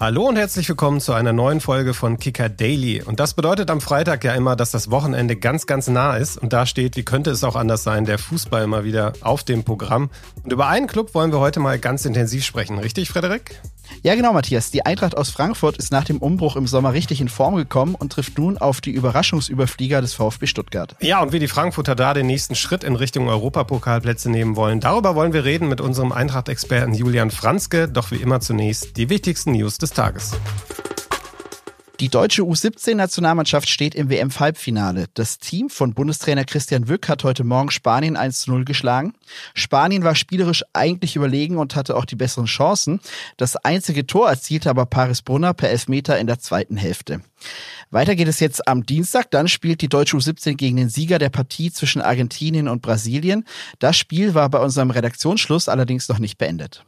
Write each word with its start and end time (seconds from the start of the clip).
Hallo 0.00 0.28
und 0.28 0.36
herzlich 0.36 0.68
willkommen 0.68 1.00
zu 1.00 1.12
einer 1.12 1.32
neuen 1.32 1.60
Folge 1.60 1.92
von 1.92 2.20
Kicker 2.20 2.48
Daily. 2.48 3.02
Und 3.02 3.18
das 3.18 3.34
bedeutet 3.34 3.68
am 3.68 3.80
Freitag 3.80 4.22
ja 4.22 4.32
immer, 4.34 4.54
dass 4.54 4.70
das 4.70 4.92
Wochenende 4.92 5.34
ganz, 5.34 5.66
ganz 5.66 5.88
nah 5.88 6.16
ist. 6.16 6.38
Und 6.38 6.52
da 6.52 6.66
steht, 6.66 6.96
wie 6.96 7.02
könnte 7.02 7.32
es 7.32 7.42
auch 7.42 7.56
anders 7.56 7.82
sein, 7.82 8.04
der 8.04 8.18
Fußball 8.18 8.68
mal 8.68 8.84
wieder 8.84 9.14
auf 9.22 9.42
dem 9.42 9.64
Programm. 9.64 10.08
Und 10.44 10.52
über 10.52 10.68
einen 10.68 10.86
Club 10.86 11.16
wollen 11.16 11.32
wir 11.32 11.40
heute 11.40 11.58
mal 11.58 11.80
ganz 11.80 12.04
intensiv 12.04 12.44
sprechen. 12.44 12.78
Richtig, 12.78 13.08
Frederik? 13.08 13.60
Ja, 14.02 14.14
genau, 14.14 14.32
Matthias. 14.32 14.70
Die 14.70 14.86
Eintracht 14.86 15.16
aus 15.16 15.30
Frankfurt 15.30 15.76
ist 15.78 15.90
nach 15.90 16.04
dem 16.04 16.18
Umbruch 16.18 16.56
im 16.56 16.66
Sommer 16.66 16.92
richtig 16.92 17.20
in 17.20 17.28
Form 17.28 17.56
gekommen 17.56 17.94
und 17.94 18.12
trifft 18.12 18.38
nun 18.38 18.58
auf 18.58 18.80
die 18.80 18.90
Überraschungsüberflieger 18.90 20.00
des 20.00 20.14
VfB 20.14 20.46
Stuttgart. 20.46 20.94
Ja, 21.00 21.22
und 21.22 21.32
wie 21.32 21.38
die 21.38 21.48
Frankfurter 21.48 21.94
da 21.94 22.14
den 22.14 22.26
nächsten 22.26 22.54
Schritt 22.54 22.84
in 22.84 22.94
Richtung 22.96 23.28
Europapokalplätze 23.28 24.30
nehmen 24.30 24.56
wollen, 24.56 24.80
darüber 24.80 25.14
wollen 25.14 25.32
wir 25.32 25.44
reden 25.44 25.68
mit 25.68 25.80
unserem 25.80 26.12
Eintracht-Experten 26.12 26.94
Julian 26.94 27.30
Franzke. 27.30 27.88
Doch 27.88 28.10
wie 28.10 28.16
immer 28.16 28.40
zunächst 28.40 28.96
die 28.96 29.08
wichtigsten 29.08 29.52
News 29.52 29.78
des 29.78 29.87
Tages. 29.92 30.32
Die 32.00 32.10
deutsche 32.10 32.42
U17-Nationalmannschaft 32.42 33.68
steht 33.68 33.96
im 33.96 34.08
WM-Halbfinale. 34.08 35.06
Das 35.14 35.38
Team 35.38 35.68
von 35.68 35.94
Bundestrainer 35.94 36.44
Christian 36.44 36.86
Wück 36.86 37.08
hat 37.08 37.24
heute 37.24 37.42
Morgen 37.42 37.72
Spanien 37.72 38.16
1 38.16 38.46
0 38.46 38.64
geschlagen. 38.64 39.14
Spanien 39.52 40.04
war 40.04 40.14
spielerisch 40.14 40.62
eigentlich 40.72 41.16
überlegen 41.16 41.56
und 41.56 41.74
hatte 41.74 41.96
auch 41.96 42.04
die 42.04 42.14
besseren 42.14 42.46
Chancen. 42.46 43.00
Das 43.36 43.56
einzige 43.56 44.06
Tor 44.06 44.28
erzielte 44.28 44.70
aber 44.70 44.86
Paris 44.86 45.22
Brunner 45.22 45.54
per 45.54 45.70
Elfmeter 45.70 46.16
in 46.20 46.28
der 46.28 46.38
zweiten 46.38 46.76
Hälfte. 46.76 47.20
Weiter 47.90 48.14
geht 48.14 48.28
es 48.28 48.38
jetzt 48.38 48.68
am 48.68 48.86
Dienstag. 48.86 49.32
Dann 49.32 49.48
spielt 49.48 49.80
die 49.80 49.88
deutsche 49.88 50.16
U17 50.16 50.54
gegen 50.54 50.76
den 50.76 50.90
Sieger 50.90 51.18
der 51.18 51.30
Partie 51.30 51.72
zwischen 51.72 52.00
Argentinien 52.00 52.68
und 52.68 52.80
Brasilien. 52.80 53.44
Das 53.80 53.96
Spiel 53.96 54.34
war 54.34 54.48
bei 54.50 54.60
unserem 54.60 54.92
Redaktionsschluss 54.92 55.68
allerdings 55.68 56.08
noch 56.08 56.20
nicht 56.20 56.38
beendet. 56.38 56.84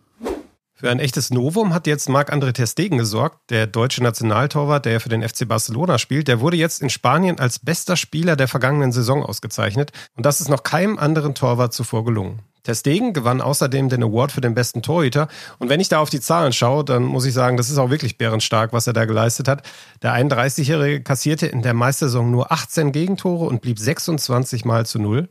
Für 0.80 0.90
ein 0.90 0.98
echtes 0.98 1.28
Novum 1.28 1.74
hat 1.74 1.86
jetzt 1.86 2.08
Marc-André 2.08 2.52
Ter 2.52 2.66
Stegen 2.66 2.96
gesorgt, 2.96 3.50
der 3.50 3.66
deutsche 3.66 4.02
Nationaltorwart, 4.02 4.86
der 4.86 4.98
für 4.98 5.10
den 5.10 5.22
FC 5.22 5.46
Barcelona 5.46 5.98
spielt. 5.98 6.26
Der 6.26 6.40
wurde 6.40 6.56
jetzt 6.56 6.80
in 6.80 6.88
Spanien 6.88 7.38
als 7.38 7.58
bester 7.58 7.98
Spieler 7.98 8.34
der 8.34 8.48
vergangenen 8.48 8.90
Saison 8.90 9.22
ausgezeichnet. 9.22 9.92
Und 10.16 10.24
das 10.24 10.40
ist 10.40 10.48
noch 10.48 10.62
keinem 10.62 10.98
anderen 10.98 11.34
Torwart 11.34 11.74
zuvor 11.74 12.06
gelungen. 12.06 12.38
Ter 12.62 12.74
Stegen 12.74 13.12
gewann 13.12 13.42
außerdem 13.42 13.90
den 13.90 14.02
Award 14.02 14.32
für 14.32 14.40
den 14.40 14.54
besten 14.54 14.80
Torhüter. 14.80 15.28
Und 15.58 15.68
wenn 15.68 15.80
ich 15.80 15.90
da 15.90 15.98
auf 15.98 16.08
die 16.08 16.20
Zahlen 16.20 16.54
schaue, 16.54 16.82
dann 16.82 17.02
muss 17.02 17.26
ich 17.26 17.34
sagen, 17.34 17.58
das 17.58 17.68
ist 17.68 17.76
auch 17.76 17.90
wirklich 17.90 18.16
bärenstark, 18.16 18.72
was 18.72 18.86
er 18.86 18.94
da 18.94 19.04
geleistet 19.04 19.48
hat. 19.48 19.68
Der 20.00 20.14
31-Jährige 20.14 21.02
kassierte 21.02 21.46
in 21.46 21.60
der 21.60 21.74
Meistersaison 21.74 22.30
nur 22.30 22.52
18 22.52 22.92
Gegentore 22.92 23.44
und 23.44 23.60
blieb 23.60 23.78
26 23.78 24.64
Mal 24.64 24.86
zu 24.86 24.98
Null. 24.98 25.28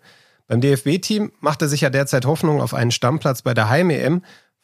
Beim 0.47 0.61
DFB-Team 0.61 1.31
macht 1.39 1.63
er 1.63 1.69
sich 1.69 1.81
ja 1.81 1.89
derzeit 1.89 2.27
Hoffnung 2.27 2.61
auf 2.61 2.75
einen 2.75 2.91
Stammplatz 2.91 3.41
bei 3.41 3.55
der 3.55 3.69
Heim-EM. 3.69 4.21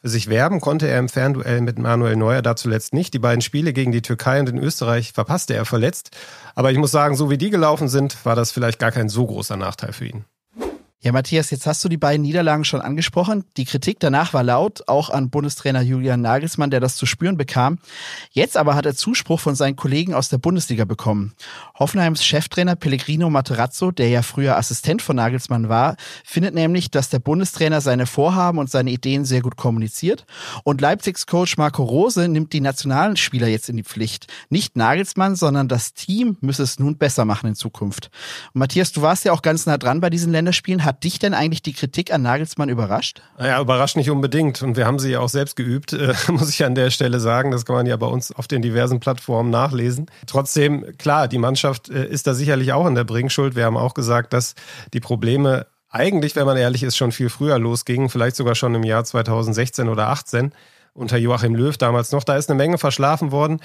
Sich 0.08 0.28
werben 0.28 0.60
konnte 0.60 0.86
er 0.86 1.00
im 1.00 1.08
Fernduell 1.08 1.60
mit 1.60 1.80
Manuel 1.80 2.14
Neuer 2.14 2.40
da 2.40 2.54
zuletzt 2.54 2.94
nicht. 2.94 3.12
Die 3.12 3.18
beiden 3.18 3.40
Spiele 3.40 3.72
gegen 3.72 3.90
die 3.90 4.02
Türkei 4.02 4.38
und 4.38 4.48
in 4.48 4.56
Österreich 4.56 5.12
verpasste 5.12 5.54
er 5.54 5.64
verletzt. 5.64 6.10
Aber 6.54 6.70
ich 6.70 6.78
muss 6.78 6.92
sagen, 6.92 7.16
so 7.16 7.28
wie 7.28 7.38
die 7.38 7.50
gelaufen 7.50 7.88
sind, 7.88 8.24
war 8.24 8.36
das 8.36 8.52
vielleicht 8.52 8.78
gar 8.78 8.92
kein 8.92 9.08
so 9.08 9.26
großer 9.26 9.56
Nachteil 9.56 9.92
für 9.92 10.06
ihn. 10.06 10.24
Ja, 11.06 11.12
Matthias, 11.12 11.50
jetzt 11.50 11.68
hast 11.68 11.84
du 11.84 11.88
die 11.88 11.98
beiden 11.98 12.22
Niederlagen 12.22 12.64
schon 12.64 12.80
angesprochen. 12.80 13.44
Die 13.56 13.64
Kritik 13.64 14.00
danach 14.00 14.34
war 14.34 14.42
laut, 14.42 14.88
auch 14.88 15.08
an 15.08 15.30
Bundestrainer 15.30 15.80
Julian 15.80 16.20
Nagelsmann, 16.20 16.72
der 16.72 16.80
das 16.80 16.96
zu 16.96 17.06
spüren 17.06 17.36
bekam. 17.36 17.78
Jetzt 18.32 18.56
aber 18.56 18.74
hat 18.74 18.86
er 18.86 18.96
Zuspruch 18.96 19.38
von 19.38 19.54
seinen 19.54 19.76
Kollegen 19.76 20.14
aus 20.14 20.30
der 20.30 20.38
Bundesliga 20.38 20.84
bekommen. 20.84 21.34
Hoffenheims 21.78 22.24
Cheftrainer 22.24 22.74
Pellegrino 22.74 23.30
Materazzo, 23.30 23.92
der 23.92 24.08
ja 24.08 24.22
früher 24.22 24.56
Assistent 24.56 25.00
von 25.00 25.14
Nagelsmann 25.14 25.68
war, 25.68 25.94
findet 26.24 26.56
nämlich, 26.56 26.90
dass 26.90 27.08
der 27.08 27.20
Bundestrainer 27.20 27.80
seine 27.80 28.06
Vorhaben 28.06 28.58
und 28.58 28.68
seine 28.68 28.90
Ideen 28.90 29.24
sehr 29.24 29.42
gut 29.42 29.56
kommuniziert. 29.56 30.26
Und 30.64 30.80
Leipzigs 30.80 31.26
Coach 31.26 31.56
Marco 31.56 31.84
Rose 31.84 32.26
nimmt 32.26 32.52
die 32.52 32.60
nationalen 32.60 33.16
Spieler 33.16 33.46
jetzt 33.46 33.68
in 33.68 33.76
die 33.76 33.84
Pflicht. 33.84 34.26
Nicht 34.50 34.74
Nagelsmann, 34.74 35.36
sondern 35.36 35.68
das 35.68 35.94
Team 35.94 36.36
müsse 36.40 36.64
es 36.64 36.80
nun 36.80 36.98
besser 36.98 37.24
machen 37.24 37.50
in 37.50 37.54
Zukunft. 37.54 38.10
Und 38.54 38.58
Matthias, 38.58 38.90
du 38.90 39.02
warst 39.02 39.24
ja 39.24 39.30
auch 39.30 39.42
ganz 39.42 39.66
nah 39.66 39.78
dran 39.78 40.00
bei 40.00 40.10
diesen 40.10 40.32
Länderspielen. 40.32 40.84
Hat 40.84 40.95
dich 41.04 41.18
denn 41.18 41.34
eigentlich 41.34 41.62
die 41.62 41.72
Kritik 41.72 42.12
an 42.12 42.22
Nagelsmann 42.22 42.68
überrascht? 42.68 43.22
Naja, 43.38 43.60
überrascht 43.60 43.96
nicht 43.96 44.10
unbedingt. 44.10 44.62
Und 44.62 44.76
wir 44.76 44.86
haben 44.86 44.98
sie 44.98 45.10
ja 45.10 45.20
auch 45.20 45.28
selbst 45.28 45.56
geübt, 45.56 45.92
äh, 45.92 46.14
muss 46.28 46.50
ich 46.50 46.64
an 46.64 46.74
der 46.74 46.90
Stelle 46.90 47.20
sagen. 47.20 47.50
Das 47.50 47.64
kann 47.64 47.76
man 47.76 47.86
ja 47.86 47.96
bei 47.96 48.06
uns 48.06 48.32
auf 48.32 48.48
den 48.48 48.62
diversen 48.62 49.00
Plattformen 49.00 49.50
nachlesen. 49.50 50.06
Trotzdem, 50.26 50.96
klar, 50.98 51.28
die 51.28 51.38
Mannschaft 51.38 51.88
äh, 51.88 52.06
ist 52.06 52.26
da 52.26 52.34
sicherlich 52.34 52.72
auch 52.72 52.86
in 52.86 52.94
der 52.94 53.04
Bringschuld. 53.04 53.56
Wir 53.56 53.64
haben 53.64 53.76
auch 53.76 53.94
gesagt, 53.94 54.32
dass 54.32 54.54
die 54.92 55.00
Probleme 55.00 55.66
eigentlich, 55.88 56.36
wenn 56.36 56.46
man 56.46 56.56
ehrlich 56.56 56.82
ist, 56.82 56.96
schon 56.96 57.12
viel 57.12 57.30
früher 57.30 57.58
losgingen. 57.58 58.08
Vielleicht 58.08 58.36
sogar 58.36 58.54
schon 58.54 58.74
im 58.74 58.82
Jahr 58.82 59.04
2016 59.04 59.88
oder 59.88 60.04
2018 60.04 60.52
unter 60.96 61.16
Joachim 61.18 61.54
Löw 61.54 61.76
damals 61.76 62.12
noch. 62.12 62.24
Da 62.24 62.36
ist 62.36 62.50
eine 62.50 62.56
Menge 62.56 62.78
verschlafen 62.78 63.30
worden. 63.30 63.60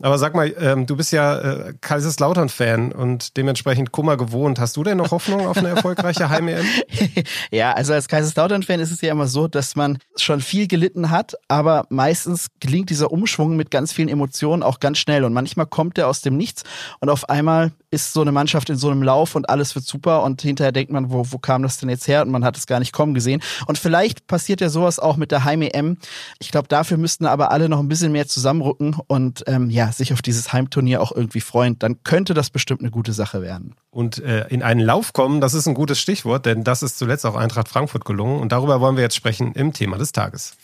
Aber 0.00 0.18
sag 0.18 0.34
mal, 0.34 0.54
ähm, 0.58 0.86
du 0.86 0.96
bist 0.96 1.12
ja 1.12 1.38
äh, 1.38 1.74
Kaiserslautern-Fan 1.80 2.92
und 2.92 3.36
dementsprechend 3.36 3.92
Kummer 3.92 4.16
gewohnt. 4.16 4.58
Hast 4.58 4.76
du 4.76 4.84
denn 4.84 4.98
noch 4.98 5.10
Hoffnung 5.10 5.46
auf 5.46 5.56
eine 5.56 5.68
erfolgreiche 5.68 6.28
Heim-EM? 6.28 6.64
ja, 7.50 7.72
also 7.72 7.92
als 7.92 8.08
Kaiserslautern-Fan 8.08 8.80
ist 8.80 8.90
es 8.90 9.00
ja 9.00 9.12
immer 9.12 9.26
so, 9.26 9.48
dass 9.48 9.76
man 9.76 9.98
schon 10.16 10.40
viel 10.40 10.68
gelitten 10.68 11.10
hat, 11.10 11.34
aber 11.48 11.86
meistens 11.88 12.48
gelingt 12.60 12.90
dieser 12.90 13.10
Umschwung 13.10 13.56
mit 13.56 13.70
ganz 13.70 13.92
vielen 13.92 14.08
Emotionen 14.08 14.62
auch 14.62 14.80
ganz 14.80 14.98
schnell 14.98 15.24
und 15.24 15.32
manchmal 15.32 15.66
kommt 15.66 15.96
der 15.96 16.08
aus 16.08 16.20
dem 16.20 16.36
Nichts 16.36 16.62
und 17.00 17.08
auf 17.08 17.28
einmal 17.28 17.72
ist 17.94 18.12
so 18.12 18.20
eine 18.20 18.32
Mannschaft 18.32 18.68
in 18.68 18.76
so 18.76 18.90
einem 18.90 19.02
Lauf 19.02 19.34
und 19.34 19.48
alles 19.48 19.74
wird 19.74 19.86
super 19.86 20.22
und 20.22 20.42
hinterher 20.42 20.72
denkt 20.72 20.92
man, 20.92 21.10
wo, 21.10 21.24
wo 21.30 21.38
kam 21.38 21.62
das 21.62 21.78
denn 21.78 21.88
jetzt 21.88 22.08
her 22.08 22.22
und 22.22 22.30
man 22.30 22.44
hat 22.44 22.56
es 22.56 22.66
gar 22.66 22.80
nicht 22.80 22.92
kommen 22.92 23.14
gesehen. 23.14 23.40
Und 23.66 23.78
vielleicht 23.78 24.26
passiert 24.26 24.60
ja 24.60 24.68
sowas 24.68 24.98
auch 24.98 25.16
mit 25.16 25.30
der 25.30 25.44
Heim-EM. 25.44 25.96
Ich 26.40 26.50
glaube, 26.50 26.68
dafür 26.74 26.96
müssten 26.96 27.24
aber 27.24 27.52
alle 27.52 27.68
noch 27.68 27.78
ein 27.78 27.86
bisschen 27.86 28.10
mehr 28.10 28.26
zusammenrücken 28.26 28.96
und 29.06 29.44
ähm, 29.46 29.70
ja, 29.70 29.92
sich 29.92 30.12
auf 30.12 30.22
dieses 30.22 30.52
Heimturnier 30.52 31.00
auch 31.00 31.12
irgendwie 31.12 31.40
freuen. 31.40 31.78
Dann 31.78 32.02
könnte 32.02 32.34
das 32.34 32.50
bestimmt 32.50 32.80
eine 32.80 32.90
gute 32.90 33.12
Sache 33.12 33.42
werden. 33.42 33.76
Und 33.92 34.18
äh, 34.18 34.48
in 34.48 34.64
einen 34.64 34.80
Lauf 34.80 35.12
kommen, 35.12 35.40
das 35.40 35.54
ist 35.54 35.68
ein 35.68 35.74
gutes 35.74 36.00
Stichwort, 36.00 36.46
denn 36.46 36.64
das 36.64 36.82
ist 36.82 36.98
zuletzt 36.98 37.24
auch 37.26 37.36
Eintracht 37.36 37.68
Frankfurt 37.68 38.04
gelungen 38.04 38.40
und 38.40 38.50
darüber 38.50 38.80
wollen 38.80 38.96
wir 38.96 39.04
jetzt 39.04 39.14
sprechen 39.14 39.52
im 39.52 39.72
Thema 39.72 39.98
des 39.98 40.10
Tages. 40.10 40.56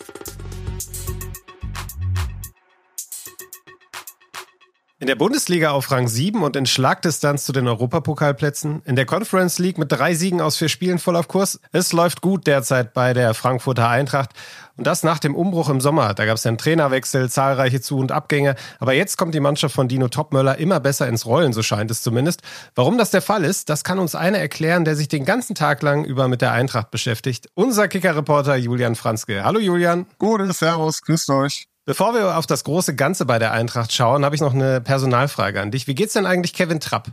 In 5.02 5.06
der 5.06 5.14
Bundesliga 5.14 5.70
auf 5.70 5.90
Rang 5.90 6.08
7 6.08 6.42
und 6.42 6.56
in 6.56 6.66
Schlagdistanz 6.66 7.46
zu 7.46 7.52
den 7.52 7.66
Europapokalplätzen. 7.66 8.82
In 8.84 8.96
der 8.96 9.06
Conference 9.06 9.58
League 9.58 9.78
mit 9.78 9.90
drei 9.90 10.14
Siegen 10.14 10.42
aus 10.42 10.58
vier 10.58 10.68
Spielen 10.68 10.98
voll 10.98 11.16
auf 11.16 11.26
Kurs. 11.26 11.58
Es 11.72 11.94
läuft 11.94 12.20
gut 12.20 12.46
derzeit 12.46 12.92
bei 12.92 13.14
der 13.14 13.32
Frankfurter 13.32 13.88
Eintracht. 13.88 14.32
Und 14.76 14.86
das 14.86 15.02
nach 15.02 15.18
dem 15.18 15.34
Umbruch 15.34 15.70
im 15.70 15.80
Sommer. 15.80 16.12
Da 16.12 16.26
gab 16.26 16.34
es 16.34 16.44
ja 16.44 16.50
einen 16.50 16.58
Trainerwechsel, 16.58 17.30
zahlreiche 17.30 17.80
Zu- 17.80 17.96
und 17.96 18.12
Abgänge. 18.12 18.56
Aber 18.78 18.92
jetzt 18.92 19.16
kommt 19.16 19.34
die 19.34 19.40
Mannschaft 19.40 19.74
von 19.74 19.88
Dino 19.88 20.08
Topmöller 20.08 20.58
immer 20.58 20.80
besser 20.80 21.08
ins 21.08 21.24
Rollen, 21.24 21.54
so 21.54 21.62
scheint 21.62 21.90
es 21.90 22.02
zumindest. 22.02 22.42
Warum 22.74 22.98
das 22.98 23.10
der 23.10 23.22
Fall 23.22 23.44
ist, 23.44 23.70
das 23.70 23.84
kann 23.84 23.98
uns 23.98 24.14
einer 24.14 24.38
erklären, 24.38 24.84
der 24.84 24.96
sich 24.96 25.08
den 25.08 25.24
ganzen 25.24 25.54
Tag 25.54 25.80
lang 25.80 26.04
über 26.04 26.28
mit 26.28 26.42
der 26.42 26.52
Eintracht 26.52 26.90
beschäftigt. 26.90 27.48
Unser 27.54 27.88
Kicker-Reporter 27.88 28.56
Julian 28.56 28.96
Franzke. 28.96 29.44
Hallo 29.44 29.60
Julian. 29.60 30.04
Gute, 30.18 30.52
Servus, 30.52 31.00
grüßt 31.00 31.30
euch. 31.30 31.69
Bevor 31.90 32.14
wir 32.14 32.38
auf 32.38 32.46
das 32.46 32.62
große 32.62 32.94
Ganze 32.94 33.24
bei 33.24 33.40
der 33.40 33.50
Eintracht 33.50 33.92
schauen, 33.92 34.24
habe 34.24 34.36
ich 34.36 34.40
noch 34.40 34.54
eine 34.54 34.80
Personalfrage 34.80 35.60
an 35.60 35.72
dich. 35.72 35.88
Wie 35.88 35.96
geht's 35.96 36.12
denn 36.12 36.24
eigentlich 36.24 36.54
Kevin 36.54 36.78
Trapp? 36.78 37.08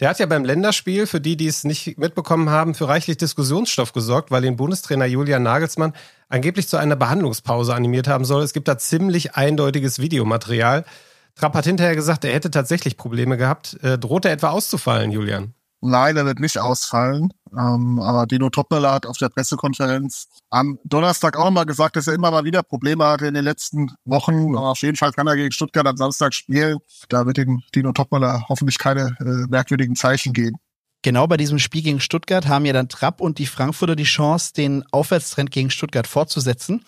Der 0.00 0.08
hat 0.08 0.20
ja 0.20 0.24
beim 0.24 0.46
Länderspiel, 0.46 1.06
für 1.06 1.20
die, 1.20 1.36
die 1.36 1.46
es 1.46 1.64
nicht 1.64 1.98
mitbekommen 1.98 2.48
haben, 2.48 2.74
für 2.74 2.88
reichlich 2.88 3.18
Diskussionsstoff 3.18 3.92
gesorgt, 3.92 4.30
weil 4.30 4.46
ihn 4.46 4.56
Bundestrainer 4.56 5.04
Julian 5.04 5.42
Nagelsmann 5.42 5.92
angeblich 6.30 6.66
zu 6.66 6.78
einer 6.78 6.96
Behandlungspause 6.96 7.74
animiert 7.74 8.08
haben 8.08 8.24
soll. 8.24 8.42
Es 8.42 8.54
gibt 8.54 8.68
da 8.68 8.78
ziemlich 8.78 9.34
eindeutiges 9.34 9.98
Videomaterial. 9.98 10.86
Trapp 11.34 11.52
hat 11.52 11.66
hinterher 11.66 11.94
gesagt, 11.94 12.24
er 12.24 12.32
hätte 12.32 12.50
tatsächlich 12.50 12.96
Probleme 12.96 13.36
gehabt. 13.36 13.78
Äh, 13.82 13.98
droht 13.98 14.24
er 14.24 14.32
etwa 14.32 14.48
auszufallen, 14.48 15.10
Julian? 15.10 15.52
Nein, 15.84 16.16
er 16.16 16.24
wird 16.24 16.38
nicht 16.38 16.58
ausfallen. 16.58 17.32
Ähm, 17.52 17.98
aber 17.98 18.26
Dino 18.26 18.48
Topmöller 18.50 18.92
hat 18.92 19.04
auf 19.04 19.18
der 19.18 19.28
Pressekonferenz 19.28 20.28
am 20.48 20.78
Donnerstag 20.84 21.36
auch 21.36 21.50
mal 21.50 21.64
gesagt, 21.64 21.96
dass 21.96 22.06
er 22.06 22.14
immer 22.14 22.30
mal 22.30 22.44
wieder 22.44 22.62
Probleme 22.62 23.04
hatte 23.04 23.26
in 23.26 23.34
den 23.34 23.44
letzten 23.44 23.90
Wochen. 24.04 24.56
Aber 24.56 24.70
auf 24.70 24.82
jeden 24.82 24.96
Fall 24.96 25.12
kann 25.12 25.26
er 25.26 25.34
gegen 25.34 25.50
Stuttgart 25.50 25.86
am 25.86 25.96
Samstag 25.96 26.34
spielen. 26.34 26.78
Da 27.08 27.26
wird 27.26 27.36
dem 27.36 27.62
Dino 27.74 27.92
Topmöller 27.92 28.46
hoffentlich 28.48 28.78
keine 28.78 29.16
äh, 29.20 29.48
merkwürdigen 29.50 29.96
Zeichen 29.96 30.32
geben. 30.32 30.56
Genau 31.02 31.26
bei 31.26 31.36
diesem 31.36 31.58
Spiel 31.58 31.82
gegen 31.82 32.00
Stuttgart 32.00 32.46
haben 32.46 32.64
ja 32.64 32.72
dann 32.72 32.88
Trapp 32.88 33.20
und 33.20 33.38
die 33.38 33.46
Frankfurter 33.46 33.96
die 33.96 34.04
Chance, 34.04 34.52
den 34.52 34.84
Aufwärtstrend 34.92 35.50
gegen 35.50 35.70
Stuttgart 35.70 36.06
fortzusetzen. 36.06 36.84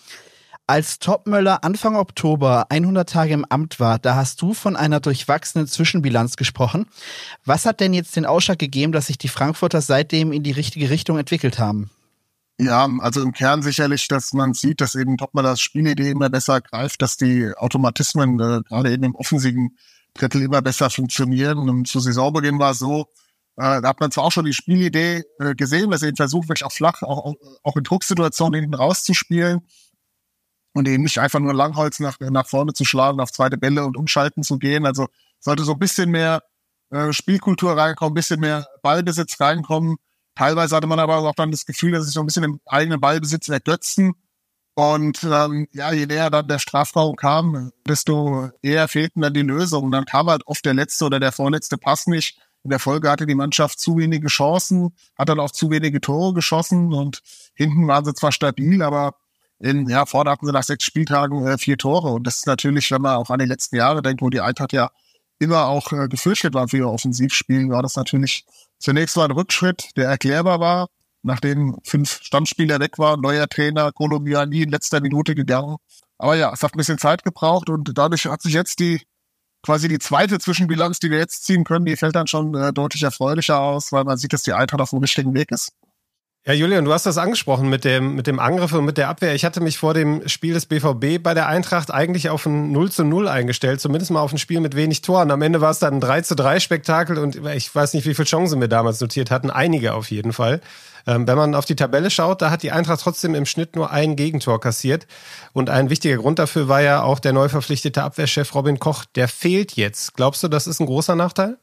Als 0.67 0.97
Topmöller 0.97 1.63
Anfang 1.63 1.95
Oktober 1.95 2.65
100 2.69 3.07
Tage 3.07 3.33
im 3.33 3.45
Amt 3.45 3.79
war, 3.79 3.99
da 3.99 4.15
hast 4.15 4.41
du 4.41 4.55
von 4.55 4.75
einer 4.75 4.99
durchwachsenen 4.99 5.67
Zwischenbilanz 5.67 6.37
gesprochen. 6.37 6.87
Was 7.43 7.67
hat 7.67 7.79
denn 7.79 7.93
jetzt 7.93 8.15
den 8.15 8.25
Ausschlag 8.25 8.57
gegeben, 8.57 8.91
dass 8.91 9.07
sich 9.07 9.19
die 9.19 9.27
Frankfurter 9.27 9.81
seitdem 9.81 10.31
in 10.31 10.41
die 10.41 10.51
richtige 10.51 10.89
Richtung 10.89 11.19
entwickelt 11.19 11.59
haben? 11.59 11.91
Ja, 12.59 12.89
also 12.99 13.21
im 13.21 13.31
Kern 13.31 13.61
sicherlich, 13.61 14.07
dass 14.07 14.33
man 14.33 14.53
sieht, 14.53 14.81
dass 14.81 14.95
eben 14.95 15.17
Topmöllers 15.17 15.61
Spielidee 15.61 16.09
immer 16.09 16.31
besser 16.31 16.61
greift, 16.61 16.99
dass 17.01 17.15
die 17.15 17.51
Automatismen 17.55 18.39
äh, 18.39 18.61
gerade 18.67 18.91
eben 18.91 19.03
im 19.03 19.15
offensiven 19.15 19.77
Drittel 20.15 20.41
immer 20.41 20.63
besser 20.63 20.89
funktionieren. 20.89 21.59
Und 21.59 21.87
zu 21.87 21.99
Saisonbeginn 21.99 22.57
war 22.57 22.71
es 22.71 22.79
so, 22.79 23.01
äh, 23.57 23.81
da 23.81 23.89
hat 23.89 23.99
man 23.99 24.09
zwar 24.09 24.23
auch 24.23 24.31
schon 24.31 24.45
die 24.45 24.53
Spielidee 24.53 25.23
äh, 25.39 25.53
gesehen, 25.53 25.91
dass 25.91 26.01
er 26.01 26.15
versucht, 26.15 26.49
wirklich 26.49 26.65
auch 26.65 26.71
flach, 26.71 27.03
auch, 27.03 27.35
auch 27.61 27.75
in 27.75 27.83
Drucksituationen 27.83 28.61
hinten 28.61 28.75
rauszuspielen. 28.75 29.61
Und 30.75 30.89
eben 30.89 31.03
nicht 31.03 31.19
einfach 31.19 31.39
nur 31.39 31.53
Langholz 31.53 31.99
nach, 32.01 32.19
nach 32.19 32.45
vorne 32.45 32.73
zu 32.73 32.83
schlagen, 32.83 33.21
auf 33.21 33.31
zweite 33.31 33.57
Bälle 33.57 33.85
und 33.85 33.95
umschalten 33.95 34.43
zu 34.43 34.59
gehen. 34.59 34.85
Also 34.85 35.07
sollte 35.39 35.63
so 35.63 35.71
ein 35.71 35.79
bisschen 35.79 36.11
mehr 36.11 36.43
äh, 36.91 37.13
Spielkultur 37.13 37.77
reinkommen, 37.77 38.11
ein 38.11 38.15
bisschen 38.15 38.41
mehr 38.41 38.67
Ballbesitz 38.83 39.39
reinkommen. 39.39 39.95
Teilweise 40.35 40.75
hatte 40.75 40.87
man 40.87 40.99
aber 40.99 41.17
auch 41.19 41.33
dann 41.33 41.51
das 41.51 41.65
Gefühl, 41.65 41.93
dass 41.93 42.03
sich 42.03 42.13
so 42.13 42.19
ein 42.19 42.25
bisschen 42.25 42.43
im 42.43 42.59
eigenen 42.65 42.99
Ballbesitz 42.99 43.47
ergötzen. 43.47 44.15
Und 44.73 45.23
ähm, 45.23 45.67
ja, 45.71 45.93
je 45.93 46.07
näher 46.07 46.29
dann 46.29 46.49
der 46.49 46.59
Strafraum 46.59 47.15
kam, 47.15 47.71
desto 47.87 48.49
eher 48.61 48.89
fehlten 48.89 49.21
dann 49.21 49.33
die 49.33 49.43
Lösungen. 49.43 49.91
Dann 49.91 50.03
kam 50.03 50.27
halt 50.27 50.45
oft 50.45 50.65
der 50.65 50.73
letzte 50.73 51.05
oder 51.05 51.21
der 51.21 51.31
vorletzte 51.31 51.77
Pass 51.77 52.05
nicht. 52.05 52.37
In 52.65 52.69
der 52.69 52.79
Folge 52.79 53.09
hatte 53.09 53.25
die 53.25 53.35
Mannschaft 53.35 53.79
zu 53.79 53.97
wenige 53.97 54.27
Chancen, 54.27 54.93
hat 55.17 55.29
dann 55.29 55.39
auch 55.39 55.51
zu 55.51 55.71
wenige 55.71 56.01
Tore 56.01 56.33
geschossen 56.33 56.93
und 56.93 57.21
hinten 57.53 57.87
waren 57.87 58.03
sie 58.03 58.13
zwar 58.13 58.33
stabil, 58.33 58.81
aber 58.81 59.15
in, 59.59 59.87
ja, 59.89 60.05
vorne 60.05 60.31
hatten 60.31 60.45
sie 60.45 60.51
nach 60.51 60.63
sechs 60.63 60.83
Spieltagen 60.83 61.47
äh, 61.47 61.57
vier 61.57 61.77
Tore. 61.77 62.09
Und 62.09 62.27
das 62.27 62.37
ist 62.37 62.47
natürlich, 62.47 62.91
wenn 62.91 63.01
man 63.01 63.15
auch 63.15 63.29
an 63.29 63.39
die 63.39 63.45
letzten 63.45 63.77
Jahre 63.77 64.01
denkt, 64.01 64.21
wo 64.21 64.29
die 64.29 64.41
Eintracht 64.41 64.73
ja 64.73 64.89
immer 65.39 65.65
auch 65.67 65.91
äh, 65.91 66.07
gefürchtet 66.07 66.53
war 66.53 66.67
für 66.67 66.77
ihr 66.77 66.89
Offensivspielen, 66.89 67.71
war 67.71 67.81
das 67.81 67.95
natürlich 67.95 68.45
zunächst 68.79 69.17
mal 69.17 69.25
ein 69.25 69.31
Rückschritt, 69.31 69.89
der 69.95 70.09
erklärbar 70.09 70.59
war, 70.59 70.87
nachdem 71.23 71.77
fünf 71.83 72.21
Stammspieler 72.21 72.79
weg 72.79 72.97
waren, 72.99 73.21
neuer 73.21 73.47
Trainer, 73.47 73.91
Kolumbiani 73.91 74.63
in 74.63 74.69
letzter 74.69 75.01
Minute 75.01 75.35
gegangen. 75.35 75.77
Aber 76.17 76.35
ja, 76.35 76.53
es 76.53 76.61
hat 76.61 76.73
ein 76.73 76.77
bisschen 76.77 76.97
Zeit 76.97 77.23
gebraucht 77.23 77.69
und 77.69 77.97
dadurch 77.97 78.25
hat 78.25 78.41
sich 78.41 78.53
jetzt 78.53 78.79
die 78.79 79.01
quasi 79.63 79.87
die 79.87 79.99
zweite 79.99 80.37
Zwischenbilanz, 80.37 80.99
die 80.99 81.09
wir 81.09 81.17
jetzt 81.17 81.43
ziehen 81.43 81.63
können, 81.63 81.85
die 81.85 81.95
fällt 81.95 82.15
dann 82.15 82.27
schon 82.27 82.53
äh, 82.53 82.71
deutlich 82.71 83.01
erfreulicher 83.01 83.59
aus, 83.59 83.91
weil 83.91 84.03
man 84.03 84.17
sieht, 84.17 84.31
dass 84.31 84.43
die 84.43 84.53
Eintracht 84.53 84.81
auf 84.81 84.91
dem 84.91 84.99
richtigen 84.99 85.33
Weg 85.33 85.51
ist. 85.51 85.71
Ja, 86.47 86.53
Julian, 86.53 86.85
du 86.85 86.93
hast 86.93 87.07
das 87.07 87.17
angesprochen 87.17 87.69
mit 87.69 87.85
dem, 87.85 88.13
mit 88.13 88.27
dem 88.27 88.37
Angriff 88.37 88.71
und 88.71 88.85
mit 88.85 88.99
der 88.99 89.09
Abwehr. 89.09 89.33
Ich 89.33 89.43
hatte 89.43 89.61
mich 89.61 89.79
vor 89.79 89.95
dem 89.95 90.27
Spiel 90.29 90.53
des 90.53 90.67
BVB 90.67 91.17
bei 91.19 91.33
der 91.33 91.47
Eintracht 91.47 91.91
eigentlich 91.91 92.29
auf 92.29 92.45
ein 92.45 92.71
0 92.71 92.91
zu 92.91 93.03
0 93.03 93.27
eingestellt, 93.27 93.81
zumindest 93.81 94.11
mal 94.11 94.19
auf 94.21 94.31
ein 94.31 94.37
Spiel 94.37 94.59
mit 94.59 94.75
wenig 94.75 95.01
Toren. 95.01 95.31
Am 95.31 95.41
Ende 95.41 95.59
war 95.59 95.71
es 95.71 95.79
dann 95.79 95.95
ein 95.95 96.01
3 96.01 96.21
zu 96.21 96.35
3 96.35 96.59
Spektakel 96.59 97.17
und 97.17 97.43
ich 97.47 97.73
weiß 97.73 97.95
nicht, 97.95 98.05
wie 98.05 98.13
viele 98.13 98.27
Chancen 98.27 98.61
wir 98.61 98.67
damals 98.67 99.01
notiert 99.01 99.31
hatten. 99.31 99.49
Einige 99.49 99.95
auf 99.95 100.11
jeden 100.11 100.33
Fall. 100.33 100.61
Ähm, 101.07 101.27
wenn 101.27 101.35
man 101.35 101.55
auf 101.55 101.65
die 101.65 101.75
Tabelle 101.75 102.11
schaut, 102.11 102.43
da 102.43 102.51
hat 102.51 102.61
die 102.61 102.71
Eintracht 102.71 103.01
trotzdem 103.01 103.33
im 103.33 103.47
Schnitt 103.47 103.75
nur 103.75 103.89
ein 103.89 104.15
Gegentor 104.15 104.61
kassiert. 104.61 105.07
Und 105.53 105.71
ein 105.71 105.89
wichtiger 105.89 106.17
Grund 106.17 106.37
dafür 106.37 106.67
war 106.67 106.81
ja 106.83 107.01
auch 107.01 107.17
der 107.17 107.33
neu 107.33 107.49
verpflichtete 107.49 108.03
Abwehrchef 108.03 108.53
Robin 108.53 108.77
Koch. 108.77 109.05
Der 109.15 109.27
fehlt 109.27 109.71
jetzt. 109.77 110.13
Glaubst 110.13 110.43
du, 110.43 110.47
das 110.47 110.67
ist 110.67 110.79
ein 110.79 110.85
großer 110.85 111.15
Nachteil? 111.15 111.57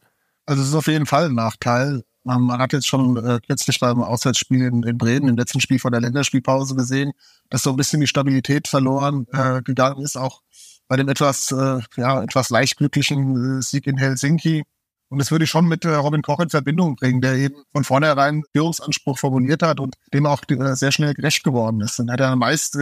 Also 0.46 0.62
es 0.62 0.68
ist 0.68 0.74
auf 0.74 0.86
jeden 0.86 1.06
Fall 1.06 1.26
ein 1.26 1.34
Nachteil. 1.34 2.02
Man 2.24 2.58
hat 2.58 2.72
jetzt 2.72 2.86
schon 2.86 3.16
äh, 3.16 3.40
kürzlich 3.44 3.80
beim 3.80 4.00
Auswärtsspiel 4.00 4.62
in, 4.62 4.98
Bremen, 4.98 5.28
im 5.28 5.36
letzten 5.36 5.60
Spiel 5.60 5.80
vor 5.80 5.90
der 5.90 6.00
Länderspielpause 6.00 6.76
gesehen, 6.76 7.12
dass 7.50 7.64
so 7.64 7.70
ein 7.70 7.76
bisschen 7.76 8.00
die 8.00 8.06
Stabilität 8.06 8.68
verloren 8.68 9.26
äh, 9.32 9.60
gegangen 9.62 10.02
ist, 10.02 10.16
auch 10.16 10.40
bei 10.86 10.96
dem 10.96 11.08
etwas, 11.08 11.50
äh, 11.50 11.80
ja, 11.96 12.22
etwas 12.22 12.50
leicht 12.50 12.76
glücklichen 12.76 13.58
äh, 13.58 13.62
Sieg 13.62 13.88
in 13.88 13.98
Helsinki. 13.98 14.62
Und 15.08 15.18
das 15.18 15.30
würde 15.30 15.44
ich 15.44 15.50
schon 15.50 15.66
mit 15.66 15.84
Robin 15.84 16.22
Koch 16.22 16.40
in 16.40 16.48
Verbindung 16.48 16.96
bringen, 16.96 17.20
der 17.20 17.34
eben 17.34 17.56
von 17.72 17.84
vornherein 17.84 18.44
Führungsanspruch 18.54 19.18
formuliert 19.18 19.62
hat 19.62 19.78
und 19.78 19.96
dem 20.14 20.24
auch 20.24 20.42
sehr 20.48 20.90
schnell 20.90 21.12
gerecht 21.12 21.44
geworden 21.44 21.82
ist. 21.82 21.98
Dann 21.98 22.10
hat 22.10 22.20
er 22.20 22.34
meist 22.34 22.78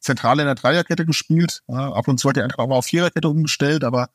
zentral 0.00 0.40
in 0.40 0.46
der 0.46 0.56
Dreierkette 0.56 1.06
gespielt. 1.06 1.62
Ab 1.68 2.08
und 2.08 2.18
zu 2.18 2.30
hat 2.30 2.36
er 2.36 2.42
einfach 2.42 2.58
auch 2.58 2.70
auf 2.70 2.86
Viererkette 2.86 3.28
umgestellt, 3.28 3.84
aber 3.84 4.08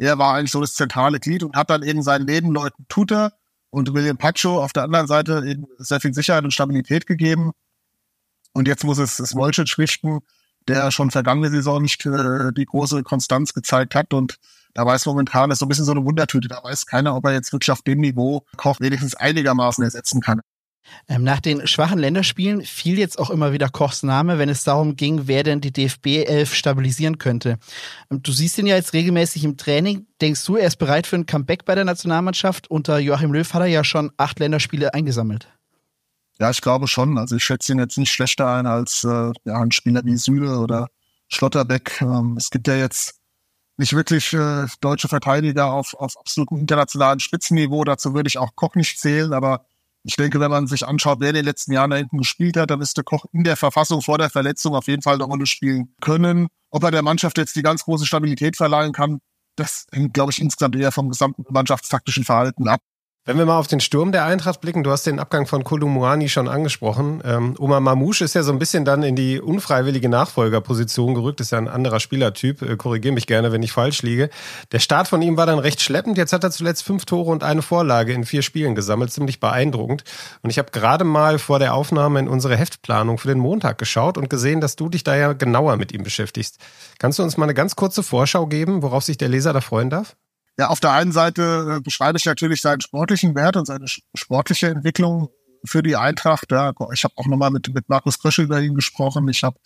er 0.00 0.18
war 0.18 0.34
eigentlich 0.34 0.50
so 0.50 0.60
das 0.60 0.74
zentrale 0.74 1.20
Glied 1.20 1.42
und 1.42 1.54
hat 1.54 1.68
dann 1.68 1.82
eben 1.82 2.02
seinen 2.02 2.24
Nebenleuten 2.24 2.86
Tutor 2.88 3.32
und 3.68 3.92
William 3.92 4.16
Pacho 4.16 4.62
auf 4.62 4.72
der 4.72 4.84
anderen 4.84 5.06
Seite 5.06 5.44
eben 5.46 5.66
sehr 5.76 6.00
viel 6.00 6.14
Sicherheit 6.14 6.42
und 6.42 6.52
Stabilität 6.52 7.06
gegeben. 7.06 7.52
Und 8.52 8.66
jetzt 8.66 8.82
muss 8.82 8.98
es 8.98 9.16
Smolcic 9.16 9.76
richten, 9.76 10.20
der 10.66 10.90
schon 10.90 11.10
vergangene 11.10 11.50
Saison 11.50 11.82
nicht 11.82 12.04
äh, 12.06 12.50
die 12.52 12.64
große 12.64 13.02
Konstanz 13.02 13.52
gezeigt 13.52 13.94
hat 13.94 14.14
und 14.14 14.38
da 14.72 14.86
weiß 14.86 15.04
momentan, 15.06 15.50
das 15.50 15.56
ist 15.56 15.60
so 15.60 15.66
ein 15.66 15.68
bisschen 15.68 15.84
so 15.84 15.92
eine 15.92 16.04
Wundertüte. 16.04 16.48
Da 16.48 16.62
weiß 16.62 16.86
keiner, 16.86 17.14
ob 17.14 17.24
er 17.26 17.32
jetzt 17.32 17.52
wirklich 17.52 17.70
auf 17.70 17.82
dem 17.82 18.00
Niveau 18.00 18.46
Koch 18.56 18.80
wenigstens 18.80 19.16
einigermaßen 19.16 19.82
ersetzen 19.84 20.20
kann. 20.20 20.40
Ähm, 21.08 21.24
nach 21.24 21.40
den 21.40 21.66
schwachen 21.66 21.98
Länderspielen 21.98 22.62
fiel 22.64 22.98
jetzt 22.98 23.18
auch 23.18 23.30
immer 23.30 23.52
wieder 23.52 23.68
Kochs 23.68 24.02
Name, 24.02 24.38
wenn 24.38 24.48
es 24.48 24.64
darum 24.64 24.96
ging, 24.96 25.26
wer 25.26 25.42
denn 25.42 25.60
die 25.60 25.72
DFB 25.72 26.26
11 26.26 26.54
stabilisieren 26.54 27.18
könnte. 27.18 27.58
Ähm, 28.10 28.22
du 28.22 28.32
siehst 28.32 28.58
ihn 28.58 28.66
ja 28.66 28.76
jetzt 28.76 28.92
regelmäßig 28.92 29.44
im 29.44 29.56
Training. 29.56 30.06
Denkst 30.20 30.44
du, 30.44 30.56
er 30.56 30.66
ist 30.66 30.76
bereit 30.76 31.06
für 31.06 31.16
ein 31.16 31.26
Comeback 31.26 31.64
bei 31.64 31.74
der 31.74 31.84
Nationalmannschaft? 31.84 32.70
Unter 32.70 32.98
Joachim 32.98 33.32
Löw 33.32 33.52
hat 33.52 33.62
er 33.62 33.66
ja 33.66 33.84
schon 33.84 34.10
acht 34.16 34.38
Länderspiele 34.38 34.94
eingesammelt. 34.94 35.48
Ja, 36.38 36.50
ich 36.50 36.62
glaube 36.62 36.88
schon. 36.88 37.18
Also 37.18 37.36
ich 37.36 37.44
schätze 37.44 37.72
ihn 37.72 37.78
jetzt 37.78 37.98
nicht 37.98 38.12
schlechter 38.12 38.48
ein 38.54 38.66
als 38.66 39.04
äh, 39.04 39.32
ja, 39.44 39.60
ein 39.60 39.72
Spieler 39.72 40.02
wie 40.04 40.16
Süle 40.16 40.58
oder 40.58 40.88
Schlotterbeck. 41.28 42.00
Ähm, 42.00 42.36
es 42.38 42.50
gibt 42.50 42.66
ja 42.66 42.76
jetzt 42.76 43.20
nicht 43.76 43.94
wirklich 43.94 44.32
äh, 44.32 44.66
deutsche 44.80 45.08
Verteidiger 45.08 45.72
auf, 45.72 45.94
auf 45.94 46.18
absolutem 46.18 46.58
internationalen 46.58 47.20
Spitzenniveau. 47.20 47.84
Dazu 47.84 48.14
würde 48.14 48.28
ich 48.28 48.38
auch 48.38 48.54
Koch 48.54 48.74
nicht 48.74 48.98
zählen, 48.98 49.32
aber 49.32 49.66
ich 50.02 50.16
denke, 50.16 50.40
wenn 50.40 50.50
man 50.50 50.66
sich 50.66 50.86
anschaut, 50.86 51.20
wer 51.20 51.30
in 51.30 51.34
den 51.36 51.44
letzten 51.44 51.72
Jahren 51.72 51.90
da 51.90 51.96
hinten 51.96 52.18
gespielt 52.18 52.56
hat, 52.56 52.70
dann 52.70 52.78
müsste 52.78 53.04
Koch 53.04 53.26
in 53.32 53.44
der 53.44 53.56
Verfassung 53.56 54.02
vor 54.02 54.18
der 54.18 54.30
Verletzung 54.30 54.74
auf 54.74 54.86
jeden 54.86 55.02
Fall 55.02 55.14
eine 55.14 55.24
Rolle 55.24 55.46
spielen 55.46 55.94
können. 56.00 56.48
Ob 56.70 56.84
er 56.84 56.90
der 56.90 57.02
Mannschaft 57.02 57.36
jetzt 57.38 57.56
die 57.56 57.62
ganz 57.62 57.84
große 57.84 58.06
Stabilität 58.06 58.56
verleihen 58.56 58.92
kann, 58.92 59.20
das 59.56 59.86
hängt, 59.92 60.14
glaube 60.14 60.32
ich, 60.32 60.40
insgesamt 60.40 60.76
eher 60.76 60.92
vom 60.92 61.10
gesamten 61.10 61.44
mannschaftstaktischen 61.50 62.24
Verhalten 62.24 62.68
ab. 62.68 62.80
Wenn 63.26 63.36
wir 63.36 63.44
mal 63.44 63.58
auf 63.58 63.66
den 63.66 63.80
Sturm 63.80 64.12
der 64.12 64.24
Eintracht 64.24 64.62
blicken, 64.62 64.82
du 64.82 64.90
hast 64.90 65.06
den 65.06 65.18
Abgang 65.18 65.46
von 65.46 65.62
Kolumuani 65.62 66.30
schon 66.30 66.48
angesprochen. 66.48 67.20
Ähm, 67.22 67.54
Oma 67.58 67.78
Mamouche 67.78 68.24
ist 68.24 68.34
ja 68.34 68.42
so 68.42 68.50
ein 68.50 68.58
bisschen 68.58 68.86
dann 68.86 69.02
in 69.02 69.14
die 69.14 69.42
unfreiwillige 69.42 70.08
Nachfolgerposition 70.08 71.14
gerückt, 71.14 71.38
ist 71.40 71.52
ja 71.52 71.58
ein 71.58 71.68
anderer 71.68 72.00
Spielertyp. 72.00 72.62
Äh, 72.62 72.76
Korrigiere 72.78 73.12
mich 73.12 73.26
gerne, 73.26 73.52
wenn 73.52 73.62
ich 73.62 73.72
falsch 73.72 74.00
liege. 74.00 74.30
Der 74.72 74.78
Start 74.78 75.06
von 75.06 75.20
ihm 75.20 75.36
war 75.36 75.44
dann 75.44 75.58
recht 75.58 75.82
schleppend. 75.82 76.16
Jetzt 76.16 76.32
hat 76.32 76.44
er 76.44 76.50
zuletzt 76.50 76.82
fünf 76.82 77.04
Tore 77.04 77.30
und 77.30 77.44
eine 77.44 77.60
Vorlage 77.60 78.14
in 78.14 78.24
vier 78.24 78.40
Spielen 78.40 78.74
gesammelt. 78.74 79.12
Ziemlich 79.12 79.38
beeindruckend. 79.38 80.02
Und 80.40 80.48
ich 80.48 80.58
habe 80.58 80.70
gerade 80.70 81.04
mal 81.04 81.38
vor 81.38 81.58
der 81.58 81.74
Aufnahme 81.74 82.20
in 82.20 82.28
unsere 82.28 82.56
Heftplanung 82.56 83.18
für 83.18 83.28
den 83.28 83.38
Montag 83.38 83.76
geschaut 83.76 84.16
und 84.16 84.30
gesehen, 84.30 84.62
dass 84.62 84.76
du 84.76 84.88
dich 84.88 85.04
da 85.04 85.14
ja 85.14 85.34
genauer 85.34 85.76
mit 85.76 85.92
ihm 85.92 86.04
beschäftigst. 86.04 86.56
Kannst 86.98 87.18
du 87.18 87.22
uns 87.22 87.36
mal 87.36 87.44
eine 87.44 87.54
ganz 87.54 87.76
kurze 87.76 88.02
Vorschau 88.02 88.46
geben, 88.46 88.82
worauf 88.82 89.04
sich 89.04 89.18
der 89.18 89.28
Leser 89.28 89.52
da 89.52 89.60
freuen 89.60 89.90
darf? 89.90 90.16
Ja, 90.60 90.68
auf 90.68 90.78
der 90.78 90.92
einen 90.92 91.10
Seite 91.10 91.76
äh, 91.78 91.80
beschreibe 91.80 92.18
ich 92.18 92.26
natürlich 92.26 92.60
seinen 92.60 92.82
sportlichen 92.82 93.34
Wert 93.34 93.56
und 93.56 93.64
seine 93.64 93.86
sportliche 94.14 94.66
Entwicklung 94.66 95.30
für 95.64 95.82
die 95.82 95.96
Eintracht. 95.96 96.52
Ja, 96.52 96.74
ich 96.92 97.02
habe 97.02 97.14
auch 97.16 97.24
nochmal 97.24 97.50
mit, 97.50 97.72
mit 97.72 97.88
Markus 97.88 98.18
Kröschel 98.18 98.44
über 98.44 98.60
ihn 98.60 98.74
gesprochen. 98.74 99.26
Ich 99.28 99.42
habe 99.42 99.56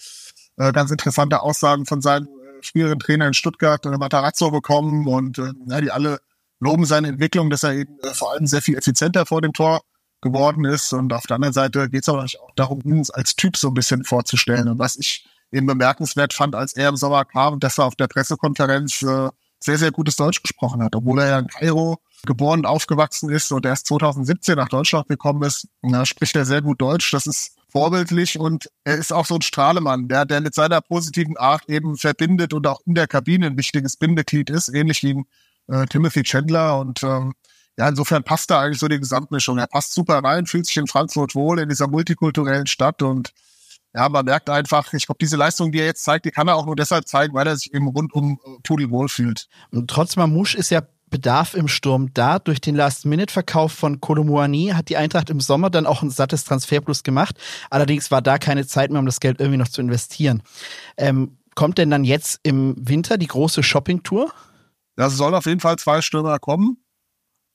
äh, 0.56 0.70
ganz 0.70 0.92
interessante 0.92 1.40
Aussagen 1.40 1.84
von 1.84 2.00
seinem 2.00 2.28
äh, 2.28 2.62
früheren 2.64 3.00
Trainer 3.00 3.26
in 3.26 3.34
Stuttgart, 3.34 3.84
äh, 3.84 3.98
Matarazzo, 3.98 4.52
bekommen 4.52 5.08
und 5.08 5.36
äh, 5.38 5.50
ja, 5.66 5.80
die 5.80 5.90
alle 5.90 6.20
loben 6.60 6.84
seine 6.84 7.08
Entwicklung, 7.08 7.50
dass 7.50 7.64
er 7.64 7.72
eben 7.72 7.98
vor 8.12 8.30
allem 8.30 8.46
sehr 8.46 8.62
viel 8.62 8.78
effizienter 8.78 9.26
vor 9.26 9.42
dem 9.42 9.52
Tor 9.52 9.82
geworden 10.20 10.64
ist. 10.64 10.92
Und 10.92 11.12
auf 11.12 11.24
der 11.26 11.34
anderen 11.34 11.54
Seite 11.54 11.90
geht 11.90 12.02
es 12.02 12.08
aber 12.08 12.22
auch 12.22 12.54
darum, 12.54 12.80
ihn 12.84 13.02
als 13.14 13.34
Typ 13.34 13.56
so 13.56 13.66
ein 13.66 13.74
bisschen 13.74 14.04
vorzustellen. 14.04 14.68
Und 14.68 14.78
was 14.78 14.94
ich 14.94 15.26
eben 15.50 15.66
bemerkenswert 15.66 16.32
fand, 16.32 16.54
als 16.54 16.74
er 16.74 16.90
im 16.90 16.96
Sommer 16.96 17.24
kam, 17.24 17.58
dass 17.58 17.78
er 17.78 17.86
auf 17.86 17.96
der 17.96 18.06
Pressekonferenz 18.06 19.02
äh, 19.02 19.30
sehr, 19.64 19.78
sehr 19.78 19.92
gutes 19.92 20.16
Deutsch 20.16 20.42
gesprochen 20.42 20.82
hat, 20.82 20.94
obwohl 20.94 21.20
er 21.20 21.28
ja 21.28 21.38
in 21.38 21.48
Kairo 21.48 21.98
geboren 22.26 22.60
und 22.60 22.66
aufgewachsen 22.66 23.30
ist 23.30 23.50
und 23.52 23.66
erst 23.66 23.86
2017 23.86 24.56
nach 24.56 24.68
Deutschland 24.68 25.08
gekommen 25.08 25.42
ist. 25.42 25.68
Da 25.82 26.04
spricht 26.06 26.36
er 26.36 26.44
sehr 26.44 26.62
gut 26.62 26.80
Deutsch. 26.80 27.10
Das 27.12 27.26
ist 27.26 27.56
vorbildlich 27.68 28.38
und 28.38 28.70
er 28.84 28.96
ist 28.96 29.12
auch 29.12 29.26
so 29.26 29.34
ein 29.34 29.42
Strahlemann, 29.42 30.08
der, 30.08 30.24
der 30.26 30.40
mit 30.40 30.54
seiner 30.54 30.80
positiven 30.80 31.36
Art 31.36 31.68
eben 31.68 31.96
verbindet 31.96 32.52
und 32.52 32.66
auch 32.66 32.80
in 32.86 32.94
der 32.94 33.08
Kabine 33.08 33.46
ein 33.46 33.56
wichtiges 33.56 33.96
Bindeglied 33.96 34.50
ist, 34.50 34.68
ähnlich 34.68 35.02
wie 35.02 35.24
äh, 35.68 35.86
Timothy 35.86 36.22
Chandler 36.22 36.78
und 36.78 37.02
ähm, 37.02 37.32
ja, 37.76 37.88
insofern 37.88 38.22
passt 38.22 38.50
da 38.50 38.60
eigentlich 38.60 38.78
so 38.78 38.86
die 38.86 39.00
Gesamtmischung. 39.00 39.58
Er 39.58 39.66
passt 39.66 39.94
super 39.94 40.18
rein, 40.18 40.46
fühlt 40.46 40.66
sich 40.66 40.76
in 40.76 40.86
Frankfurt 40.86 41.34
wohl, 41.34 41.58
in 41.58 41.68
dieser 41.68 41.88
multikulturellen 41.88 42.68
Stadt 42.68 43.02
und 43.02 43.32
ja, 43.94 44.08
man 44.08 44.24
merkt 44.24 44.50
einfach, 44.50 44.92
ich 44.92 45.06
glaube, 45.06 45.18
diese 45.20 45.36
Leistung, 45.36 45.70
die 45.70 45.78
er 45.78 45.86
jetzt 45.86 46.02
zeigt, 46.02 46.24
die 46.24 46.30
kann 46.30 46.48
er 46.48 46.56
auch 46.56 46.66
nur 46.66 46.74
deshalb 46.74 47.06
zeigen, 47.06 47.32
weil 47.34 47.46
er 47.46 47.56
sich 47.56 47.72
eben 47.72 47.88
rundum 47.88 48.40
äh, 48.44 48.60
Pudel 48.64 48.90
wohlfühlt. 48.90 49.46
Und 49.70 49.88
trotz 49.88 50.16
Mamouche 50.16 50.58
ist 50.58 50.70
ja 50.70 50.82
Bedarf 51.10 51.54
im 51.54 51.68
Sturm 51.68 52.12
da. 52.12 52.40
Durch 52.40 52.60
den 52.60 52.74
Last-Minute-Verkauf 52.74 53.72
von 53.72 54.00
Kolomuani 54.00 54.72
hat 54.74 54.88
die 54.88 54.96
Eintracht 54.96 55.30
im 55.30 55.38
Sommer 55.38 55.70
dann 55.70 55.86
auch 55.86 56.02
ein 56.02 56.10
sattes 56.10 56.42
Transferplus 56.42 57.04
gemacht. 57.04 57.38
Allerdings 57.70 58.10
war 58.10 58.20
da 58.20 58.38
keine 58.38 58.66
Zeit 58.66 58.90
mehr, 58.90 58.98
um 58.98 59.06
das 59.06 59.20
Geld 59.20 59.38
irgendwie 59.38 59.58
noch 59.58 59.68
zu 59.68 59.80
investieren. 59.80 60.42
Ähm, 60.96 61.38
kommt 61.54 61.78
denn 61.78 61.90
dann 61.90 62.02
jetzt 62.02 62.40
im 62.42 62.74
Winter 62.76 63.16
die 63.16 63.28
große 63.28 63.62
Shopping-Tour? 63.62 64.32
Ja, 64.98 65.06
es 65.06 65.16
soll 65.16 65.36
auf 65.36 65.46
jeden 65.46 65.60
Fall 65.60 65.76
zwei 65.76 66.02
Stürmer 66.02 66.40
kommen. 66.40 66.78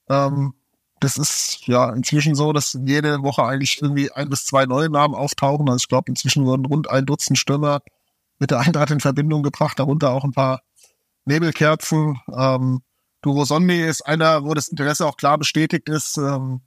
Ähm, 0.10 0.54
das 1.00 1.18
ist 1.18 1.68
ja 1.68 1.92
inzwischen 1.94 2.36
so, 2.36 2.54
dass 2.54 2.78
jede 2.86 3.22
Woche 3.22 3.44
eigentlich 3.44 3.82
irgendwie 3.82 4.12
ein 4.12 4.30
bis 4.30 4.46
zwei 4.46 4.66
neue 4.66 4.90
Namen 4.90 5.16
auftauchen. 5.16 5.70
Also 5.70 5.84
ich 5.84 5.88
glaube, 5.88 6.10
inzwischen 6.10 6.46
wurden 6.46 6.66
rund 6.66 6.90
ein 6.90 7.06
Dutzend 7.06 7.38
Stürmer 7.38 7.82
mit 8.40 8.52
der 8.52 8.60
Eintracht 8.60 8.92
in 8.92 9.00
Verbindung 9.00 9.44
gebracht, 9.44 9.80
darunter 9.80 10.12
auch 10.12 10.24
ein 10.24 10.32
paar 10.32 10.62
Nebelkerzen. 11.26 12.20
Ähm, 12.36 12.82
Duro 13.22 13.46
Sonmi 13.46 13.82
ist 13.82 14.06
einer, 14.06 14.44
wo 14.44 14.54
das 14.54 14.70
Interesse 14.70 15.06
auch 15.06 15.18
klar 15.18 15.38
bestätigt 15.38 15.90
ist. 15.90 16.18
Ähm, 16.18 16.62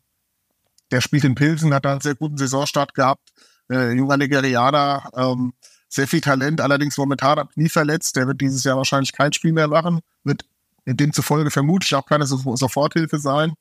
der 0.90 1.00
spielt 1.00 1.24
in 1.24 1.34
Pilsen, 1.34 1.72
hat 1.72 1.84
da 1.84 1.92
einen 1.92 2.00
sehr 2.00 2.14
guten 2.14 2.36
Saisonstart 2.36 2.94
gehabt. 2.94 3.32
Äh, 3.70 3.92
junger 3.92 4.18
Nigerianer, 4.18 5.10
ähm, 5.14 5.54
sehr 5.88 6.06
viel 6.06 6.20
Talent, 6.20 6.60
allerdings 6.60 6.96
momentan 6.98 7.48
nie 7.54 7.68
verletzt. 7.68 8.16
Der 8.16 8.26
wird 8.26 8.40
dieses 8.40 8.64
Jahr 8.64 8.76
wahrscheinlich 8.76 9.12
kein 9.12 9.32
Spiel 9.32 9.52
mehr 9.52 9.68
machen, 9.68 10.00
wird 10.24 10.44
demzufolge 10.86 11.50
vermutlich 11.50 11.94
auch 11.94 12.06
keine 12.06 12.26
Soforthilfe 12.26 13.18
sein. 13.18 13.54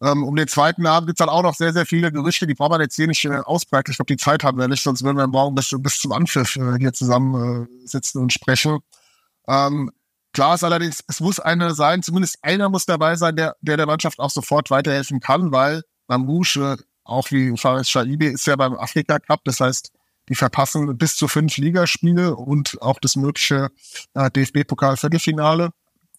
Ähm, 0.00 0.22
um 0.22 0.36
den 0.36 0.46
zweiten 0.46 0.82
Namen 0.82 1.06
gibt's 1.06 1.18
dann 1.18 1.28
auch 1.28 1.42
noch 1.42 1.54
sehr, 1.54 1.72
sehr 1.72 1.84
viele 1.84 2.12
Gerüchte, 2.12 2.46
die 2.46 2.54
braucht 2.54 2.70
man 2.70 2.80
jetzt 2.80 2.94
hier 2.94 3.08
nicht 3.08 3.24
äh, 3.24 3.38
ausbreiten. 3.38 3.90
Ich 3.90 3.96
glaube, 3.96 4.12
die 4.12 4.16
Zeit 4.16 4.44
haben 4.44 4.58
wir 4.58 4.68
nicht, 4.68 4.82
sonst 4.82 5.02
würden 5.02 5.16
wir 5.16 5.26
morgen 5.26 5.54
bis, 5.56 5.74
bis 5.78 5.98
zum 5.98 6.12
Anpfiff 6.12 6.54
äh, 6.56 6.78
hier 6.78 6.92
zusammen 6.92 7.66
äh, 7.66 7.86
sitzen 7.86 8.18
und 8.18 8.32
sprechen. 8.32 8.78
Ähm, 9.48 9.90
klar 10.32 10.54
ist 10.54 10.62
allerdings, 10.62 11.02
es 11.08 11.18
muss 11.20 11.40
einer 11.40 11.74
sein, 11.74 12.02
zumindest 12.02 12.38
einer 12.42 12.68
muss 12.68 12.86
dabei 12.86 13.16
sein, 13.16 13.34
der 13.34 13.56
der, 13.60 13.76
der 13.76 13.86
Mannschaft 13.86 14.20
auch 14.20 14.30
sofort 14.30 14.70
weiterhelfen 14.70 15.18
kann, 15.18 15.50
weil 15.50 15.82
Mamouche, 16.06 16.76
auch 17.02 17.30
wie 17.32 17.56
Faris 17.56 17.90
Shaibi, 17.90 18.26
ist 18.26 18.46
ja 18.46 18.54
beim 18.54 18.74
Afrika 18.74 19.18
Cup, 19.18 19.40
das 19.44 19.58
heißt, 19.58 19.90
die 20.28 20.34
verpassen 20.34 20.96
bis 20.96 21.16
zu 21.16 21.26
fünf 21.26 21.56
Ligaspiele 21.56 22.36
und 22.36 22.80
auch 22.82 23.00
das 23.00 23.16
mögliche 23.16 23.70
äh, 24.14 24.30
DFB-Pokal-Viertelfinale. 24.30 25.70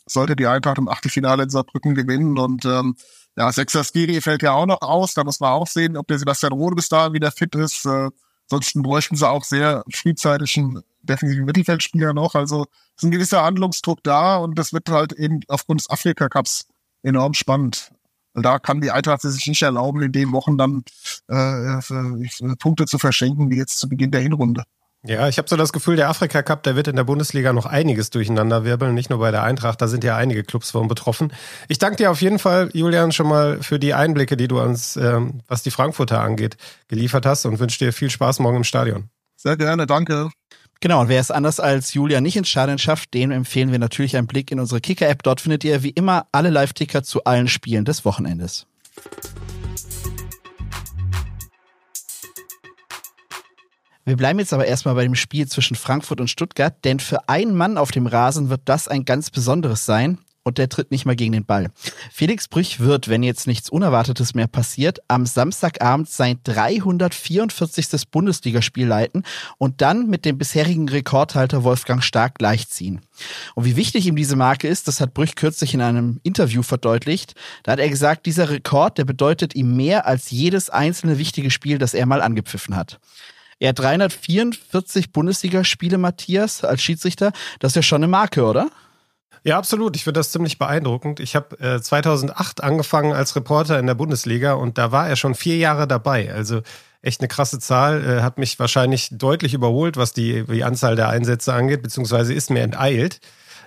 Sollte 0.06 0.36
die 0.36 0.48
Eintracht 0.48 0.80
im 0.80 0.88
Achtelfinale 0.88 1.44
in 1.44 1.50
Saarbrücken 1.50 1.94
gewinnen 1.94 2.38
und 2.40 2.66
ähm, 2.66 2.96
ja, 3.38 3.52
Sechser 3.52 3.84
Skiri 3.84 4.22
fällt 4.22 4.44
ja 4.44 4.54
auch 4.54 4.66
noch 4.66 4.82
aus. 4.82 5.14
Da 5.14 5.24
muss 5.24 5.40
man 5.40 5.52
auch 5.52 5.68
sehen, 5.68 5.98
ob 5.98 6.08
der 6.08 6.20
Sebastian 6.20 6.54
Rode 6.54 6.76
bis 6.76 6.90
dahin 6.90 7.14
wieder 7.14 7.32
fit 7.32 7.56
ist. 7.56 7.86
Äh, 7.86 8.10
ansonsten 8.50 8.82
bräuchten 8.84 9.16
sie 9.16 9.28
auch 9.28 9.44
sehr 9.44 9.84
frühzeitig 9.94 10.58
einen 10.58 10.82
defensiven 11.02 11.46
Mittelfeldspieler 11.46 12.14
noch. 12.14 12.36
Also 12.36 12.66
ist 12.96 13.04
ein 13.04 13.12
gewisser 13.12 13.44
Handlungsdruck 13.44 14.04
da 14.04 14.38
und 14.38 14.58
das 14.58 14.74
wird 14.74 14.90
halt 14.90 15.14
eben 15.14 15.40
aufgrund 15.48 15.82
des 15.82 15.90
Afrika-Cups 15.90 16.68
enorm 17.04 17.34
spannend. 17.34 17.92
Da 18.34 18.60
kann 18.60 18.82
die 18.82 18.92
Eintracht 18.92 19.22
sich 19.22 19.48
nicht 19.48 19.62
erlauben, 19.62 20.02
in 20.02 20.12
den 20.12 20.32
Wochen 20.32 20.58
dann 20.58 20.84
äh, 21.28 22.56
Punkte 22.58 22.86
zu 22.86 23.00
verschenken, 23.00 23.50
wie 23.50 23.58
jetzt 23.58 23.80
zu 23.80 23.90
Beginn 23.90 24.12
der 24.12 24.22
Hinrunde. 24.22 24.64
Ja, 25.06 25.30
ich 25.30 25.38
habe 25.38 25.48
so 25.48 25.56
das 25.56 25.72
Gefühl, 25.72 25.96
der 25.96 26.10
Afrika 26.10 26.44
Cup, 26.44 26.64
der 26.64 26.76
wird 26.76 26.90
in 26.90 26.98
der 26.98 27.06
Bundesliga 27.06 27.54
noch 27.54 27.66
einiges 27.66 28.10
durcheinander 28.10 28.66
wirbeln, 28.66 28.94
nicht 28.94 29.10
nur 29.10 29.20
bei 29.20 29.32
der 29.32 29.44
Eintracht, 29.44 29.82
da 29.82 29.88
sind 29.88 30.04
ja 30.04 30.18
einige 30.18 30.44
Clubs 30.44 30.72
von 30.72 30.90
betroffen. 30.90 31.32
Ich 31.70 31.78
danke 31.78 31.96
dir 31.96 32.12
auf 32.12 32.22
jeden 32.22 32.38
Fall, 32.38 32.70
Julian, 32.74 33.14
schon 33.14 33.30
mal 33.30 33.64
für 33.64 33.80
die 33.80 33.94
Einblicke, 33.94 34.36
die 34.36 34.50
du 34.50 34.60
uns, 34.60 34.98
ähm, 34.98 35.40
was 35.48 35.64
die 35.64 35.72
Frankfurter 35.72 36.20
angeht, 36.20 36.58
geliefert 36.90 37.26
hast 37.26 37.46
und 37.46 37.60
wünsche 37.60 37.80
dir 37.80 37.94
viel 37.94 38.10
Spaß 38.10 38.40
morgen 38.40 38.58
im 38.58 38.64
Stadion. 38.66 39.10
Sehr 39.38 39.56
gerne, 39.56 39.88
danke. 39.88 40.32
Genau, 40.82 41.02
und 41.02 41.08
wer 41.10 41.22
es 41.22 41.32
anders 41.32 41.62
als 41.62 41.94
Julian 41.94 42.24
nicht 42.24 42.36
ins 42.36 42.50
Stadion 42.50 42.78
schafft, 42.78 43.14
dem 43.14 43.32
empfehlen 43.32 43.72
wir 43.72 43.80
natürlich 43.80 44.18
einen 44.18 44.28
Blick 44.28 44.52
in 44.52 44.60
unsere 44.60 44.82
Kicker-App. 44.82 45.24
Dort 45.24 45.40
findet 45.40 45.64
ihr 45.64 45.82
wie 45.82 45.90
immer 45.90 46.28
alle 46.34 46.50
Live-Ticker 46.50 47.04
zu 47.04 47.24
allen 47.24 47.48
Spielen 47.48 47.86
des 47.86 48.04
Wochenendes. 48.04 48.66
Wir 54.10 54.18
bleiben 54.18 54.40
jetzt 54.40 54.54
aber 54.54 54.66
erstmal 54.66 54.96
bei 54.96 55.04
dem 55.04 55.14
Spiel 55.14 55.48
zwischen 55.48 55.76
Frankfurt 55.76 56.20
und 56.20 56.32
Stuttgart, 56.32 56.74
denn 56.84 57.00
für 57.00 57.30
einen 57.30 57.56
Mann 57.56 57.78
auf 57.78 57.92
dem 57.92 58.08
Rasen 58.08 58.50
wird 58.50 58.62
das 58.66 58.88
ein 58.88 59.06
ganz 59.06 59.30
besonderes 59.30 59.86
sein 59.86 60.18
und 60.42 60.58
der 60.58 60.68
tritt 60.68 60.90
nicht 60.90 61.06
mal 61.06 61.16
gegen 61.16 61.34
den 61.34 61.46
Ball. 61.46 61.70
Felix 62.12 62.48
Brüch 62.48 62.80
wird, 62.80 63.08
wenn 63.08 63.22
jetzt 63.22 63.46
nichts 63.46 63.70
Unerwartetes 63.70 64.34
mehr 64.34 64.48
passiert, 64.48 64.98
am 65.08 65.28
Samstagabend 65.28 66.10
sein 66.10 66.40
344. 66.44 68.10
Bundesligaspiel 68.10 68.88
leiten 68.88 69.26
und 69.60 69.82
dann 69.82 70.08
mit 70.08 70.26
dem 70.26 70.40
bisherigen 70.40 70.90
Rekordhalter 70.90 71.64
Wolfgang 71.64 72.04
Stark 72.04 72.40
gleichziehen. 72.40 73.02
Und 73.54 73.66
wie 73.66 73.76
wichtig 73.76 74.08
ihm 74.08 74.16
diese 74.16 74.36
Marke 74.36 74.68
ist, 74.68 74.88
das 74.88 75.02
hat 75.02 75.14
Brüch 75.14 75.36
kürzlich 75.36 75.76
in 75.76 75.82
einem 75.82 76.20
Interview 76.24 76.64
verdeutlicht. 76.64 77.36
Da 77.62 77.74
hat 77.74 77.80
er 77.80 77.90
gesagt, 77.90 78.26
dieser 78.26 78.50
Rekord, 78.50 78.98
der 78.98 79.06
bedeutet 79.06 79.54
ihm 79.54 79.76
mehr 79.76 80.08
als 80.08 80.32
jedes 80.32 80.72
einzelne 80.72 81.20
wichtige 81.20 81.52
Spiel, 81.52 81.78
das 81.78 81.94
er 81.94 82.08
mal 82.08 82.24
angepfiffen 82.24 82.76
hat. 82.76 83.00
Er 83.60 83.70
hat 83.70 83.80
344 83.80 85.12
Bundesligaspiele, 85.12 85.98
Matthias, 85.98 86.64
als 86.64 86.82
Schiedsrichter. 86.82 87.32
Das 87.60 87.72
ist 87.72 87.76
ja 87.76 87.82
schon 87.82 88.04
eine 88.04 88.08
Marke, 88.08 88.44
oder? 88.44 88.70
Ja, 89.44 89.58
absolut. 89.58 89.96
Ich 89.96 90.04
finde 90.04 90.20
das 90.20 90.32
ziemlich 90.32 90.58
beeindruckend. 90.58 91.20
Ich 91.20 91.36
habe 91.36 91.60
äh, 91.60 91.82
2008 91.82 92.64
angefangen 92.64 93.14
als 93.14 93.36
Reporter 93.36 93.80
in 93.80 93.88
der 93.88 93.96
Bundesliga 93.96 94.54
und 94.54 94.78
da 94.78 94.92
war 94.92 95.08
er 95.08 95.16
schon 95.16 95.36
vier 95.36 95.58
Jahre 95.58 95.88
dabei. 95.88 96.34
Also 96.34 96.62
echt 97.02 97.22
eine 97.22 97.28
krasse 97.28 97.60
Zahl. 97.60 98.04
Äh, 98.04 98.22
hat 98.22 98.38
mich 98.38 98.60
wahrscheinlich 98.60 99.10
deutlich 99.12 99.54
überholt, 99.54 99.98
was 99.98 100.14
die, 100.14 100.46
die 100.46 100.64
Anzahl 100.64 100.96
der 100.96 101.10
Einsätze 101.10 101.54
angeht, 101.54 101.82
beziehungsweise 101.82 102.34
ist 102.34 102.50
mir 102.50 102.62
enteilt. 102.62 103.22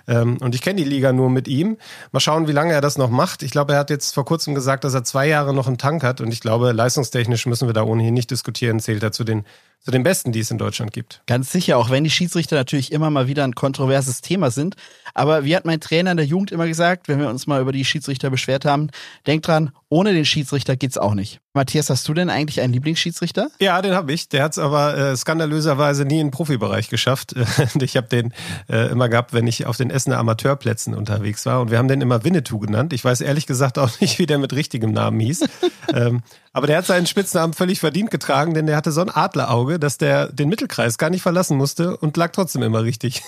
Ähm, 0.07 0.37
und 0.41 0.53
ich 0.53 0.61
kenne 0.61 0.81
die 0.81 0.89
Liga 0.89 1.13
nur 1.13 1.29
mit 1.29 1.47
ihm. 1.47 1.77
Mal 2.11 2.19
schauen, 2.19 2.47
wie 2.47 2.51
lange 2.51 2.73
er 2.73 2.81
das 2.81 2.97
noch 2.97 3.09
macht. 3.09 3.41
Ich 3.41 3.51
glaube, 3.51 3.73
er 3.73 3.79
hat 3.79 3.89
jetzt 3.89 4.13
vor 4.13 4.25
kurzem 4.25 4.53
gesagt, 4.53 4.83
dass 4.83 4.93
er 4.93 5.03
zwei 5.03 5.27
Jahre 5.27 5.53
noch 5.53 5.67
einen 5.67 5.77
Tank 5.77 6.03
hat. 6.03 6.21
Und 6.21 6.31
ich 6.31 6.41
glaube, 6.41 6.71
leistungstechnisch 6.71 7.45
müssen 7.45 7.67
wir 7.67 7.73
da 7.73 7.83
ohnehin 7.83 8.13
nicht 8.13 8.29
diskutieren. 8.29 8.79
Zählt 8.79 9.01
er 9.01 9.11
zu 9.11 9.23
den 9.23 9.45
zu 9.83 9.91
den 9.91 10.03
besten, 10.03 10.31
die 10.31 10.39
es 10.39 10.49
in 10.49 10.57
Deutschland 10.57 10.93
gibt. 10.93 11.21
Ganz 11.27 11.51
sicher, 11.51 11.77
auch 11.77 11.89
wenn 11.89 12.05
die 12.05 12.09
Schiedsrichter 12.09 12.55
natürlich 12.55 12.93
immer 12.93 13.09
mal 13.09 13.27
wieder 13.27 13.43
ein 13.43 13.53
kontroverses 13.53 14.21
Thema 14.21 14.49
sind. 14.49 14.75
Aber 15.13 15.43
wie 15.43 15.55
hat 15.55 15.65
mein 15.65 15.81
Trainer 15.81 16.11
in 16.11 16.17
der 16.17 16.25
Jugend 16.25 16.51
immer 16.51 16.67
gesagt, 16.67 17.09
wenn 17.09 17.19
wir 17.19 17.29
uns 17.29 17.47
mal 17.47 17.61
über 17.61 17.73
die 17.73 17.83
Schiedsrichter 17.83 18.29
beschwert 18.29 18.63
haben, 18.63 18.89
denkt 19.27 19.47
dran, 19.47 19.71
ohne 19.89 20.13
den 20.13 20.25
Schiedsrichter 20.25 20.75
geht's 20.75 20.97
auch 20.97 21.13
nicht. 21.13 21.39
Matthias, 21.53 21.89
hast 21.89 22.07
du 22.07 22.15
denn 22.15 22.31
eigentlich 22.31 22.61
einen 22.61 22.73
Lieblingsschiedsrichter? 22.73 23.49
Ja, 23.59 23.79
den 23.81 23.93
habe 23.93 24.11
ich. 24.11 24.27
Der 24.29 24.41
hat 24.41 24.53
es 24.53 24.57
aber 24.57 24.97
äh, 24.97 25.15
skandalöserweise 25.15 26.05
nie 26.05 26.19
in 26.19 26.27
den 26.27 26.31
Profibereich 26.31 26.89
geschafft. 26.89 27.35
ich 27.79 27.95
habe 27.95 28.07
den 28.07 28.33
äh, 28.69 28.89
immer 28.89 29.07
gehabt, 29.09 29.33
wenn 29.33 29.45
ich 29.45 29.67
auf 29.67 29.77
den 29.77 29.91
Essener 29.91 30.17
Amateurplätzen 30.17 30.95
unterwegs 30.95 31.45
war. 31.45 31.61
Und 31.61 31.69
wir 31.69 31.77
haben 31.77 31.87
den 31.87 32.01
immer 32.01 32.23
Winnetou 32.23 32.57
genannt. 32.57 32.93
Ich 32.93 33.05
weiß 33.05 33.21
ehrlich 33.21 33.45
gesagt 33.45 33.77
auch 33.77 33.91
nicht, 33.99 34.17
wie 34.17 34.25
der 34.25 34.39
mit 34.39 34.53
richtigem 34.53 34.93
Namen 34.93 35.19
hieß. 35.19 35.45
ähm, 35.93 36.23
aber 36.55 36.67
der 36.67 36.77
hat 36.77 36.85
seinen 36.85 37.07
Spitznamen 37.07 37.53
völlig 37.53 37.79
verdient 37.79 38.11
getragen, 38.11 38.53
denn 38.53 38.67
der 38.67 38.75
hatte 38.75 38.91
so 38.91 39.01
ein 39.01 39.09
Adlerauge, 39.09 39.79
dass 39.79 39.97
der 39.97 40.31
den 40.31 40.49
Mittelkreis 40.49 40.99
gar 40.99 41.09
nicht 41.09 41.23
verlassen 41.23 41.57
musste 41.57 41.97
und 41.97 42.15
lag 42.15 42.31
trotzdem 42.31 42.61
immer 42.61 42.83
richtig. 42.83 43.23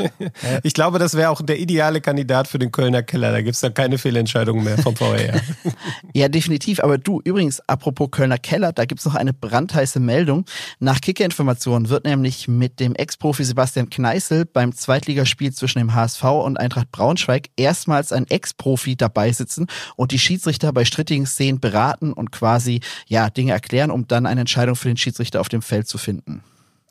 ich 0.62 0.72
glaube, 0.72 1.00
das 1.00 1.14
wäre 1.14 1.30
auch 1.30 1.42
der 1.42 1.58
ideale 1.58 2.00
Kandidat 2.00 2.46
für 2.46 2.60
den 2.60 2.70
Kölner 2.70 3.02
Keller. 3.02 3.32
Da 3.32 3.42
gibt's 3.42 3.58
dann 3.58 3.74
keine 3.74 3.98
Fehlentscheidungen 3.98 4.62
mehr 4.62 4.78
vom 4.78 4.94
VR. 4.94 5.40
ja, 6.14 6.28
definitiv. 6.28 6.78
Aber 6.78 6.96
du, 6.96 7.20
übrigens, 7.24 7.60
apropos 7.68 8.08
Kölner 8.12 8.38
Keller, 8.38 8.72
da 8.72 8.84
gibt's 8.84 9.04
noch 9.04 9.16
eine 9.16 9.32
brandheiße 9.32 9.98
Meldung. 9.98 10.44
Nach 10.78 11.00
Kickerinformationen 11.00 11.88
wird 11.88 12.04
nämlich 12.04 12.46
mit 12.46 12.78
dem 12.78 12.94
Ex-Profi 12.94 13.42
Sebastian 13.42 13.90
Kneißl 13.90 14.44
beim 14.44 14.76
Zweitligaspiel 14.76 15.52
zwischen 15.52 15.80
dem 15.80 15.96
HSV 15.96 16.22
und 16.22 16.56
Eintracht 16.56 16.92
Braunschweig 16.92 17.48
erstmals 17.56 18.12
ein 18.12 18.28
Ex-Profi 18.28 18.94
dabei 18.94 19.32
sitzen 19.32 19.66
und 19.96 20.12
die 20.12 20.20
Schiedsrichter 20.20 20.72
bei 20.72 20.84
strittigen 20.84 21.26
Szenen 21.26 21.58
beraten 21.58 22.12
und 22.12 22.30
quasi 22.30 22.59
quasi 22.60 22.80
ja 23.06 23.30
Dinge 23.30 23.52
erklären, 23.52 23.90
um 23.90 24.06
dann 24.06 24.26
eine 24.26 24.40
Entscheidung 24.40 24.76
für 24.76 24.88
den 24.88 24.96
Schiedsrichter 24.96 25.40
auf 25.40 25.48
dem 25.48 25.62
Feld 25.62 25.88
zu 25.88 25.98
finden. 25.98 26.42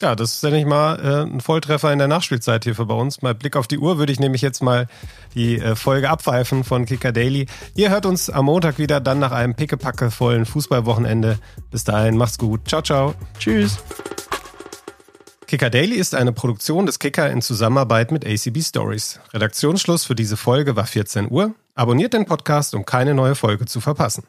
Ja, 0.02 0.16
das 0.16 0.36
ist, 0.36 0.44
denke 0.44 0.60
ich 0.60 0.66
mal, 0.66 0.98
äh, 0.98 1.30
ein 1.30 1.42
Volltreffer 1.42 1.92
in 1.92 2.00
der 2.00 2.08
Nachspielzeit 2.08 2.64
hier 2.64 2.74
für 2.74 2.86
bei 2.86 2.94
uns. 2.94 3.22
Mal 3.22 3.36
Blick 3.36 3.58
auf 3.58 3.68
die 3.68 3.80
Uhr 3.80 3.98
würde 3.98 4.14
ich 4.14 4.20
nämlich 4.20 4.42
jetzt 4.42 4.64
mal 4.64 4.88
die 5.36 5.60
äh, 5.60 5.76
Folge 5.76 6.10
abpfeifen 6.10 6.64
von 6.64 6.86
Kicker 6.86 7.12
Daily. 7.12 7.48
Ihr 7.76 7.90
hört 7.90 8.06
uns 8.06 8.30
am 8.30 8.46
Montag 8.46 8.78
wieder, 8.78 9.02
dann 9.02 9.20
nach 9.20 9.34
einem 9.34 9.56
pickepacke 9.56 10.10
vollen 10.10 10.46
Fußballwochenende. 10.46 11.38
Bis 11.70 11.84
dahin, 11.84 12.16
macht's 12.16 12.38
gut. 12.38 12.66
Ciao, 12.66 12.82
ciao. 12.82 13.14
Tschüss. 13.40 13.78
Kicker 15.48 15.70
Daily 15.70 15.96
ist 15.96 16.16
eine 16.16 16.32
Produktion 16.32 16.86
des 16.86 17.00
Kicker 17.00 17.30
in 17.30 17.42
Zusammenarbeit 17.42 18.14
mit 18.14 18.26
ACB 18.26 18.62
Stories. 18.62 19.20
Redaktionsschluss 19.34 20.06
für 20.06 20.16
diese 20.16 20.38
Folge 20.38 20.78
war 20.78 20.86
14 20.86 21.30
Uhr. 21.30 21.56
Abonniert 21.76 22.14
den 22.14 22.26
Podcast, 22.26 22.74
um 22.74 22.86
keine 22.86 23.14
neue 23.14 23.36
Folge 23.36 23.66
zu 23.66 23.82
verpassen. 23.82 24.24